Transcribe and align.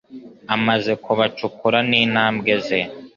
Amaze 0.55 0.91
kubacukura 1.03 1.79
n'intambwe 1.89 2.51
ze 2.65 2.79